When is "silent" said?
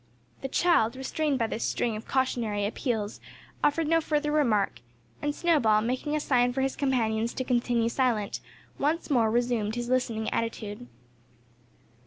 7.87-8.39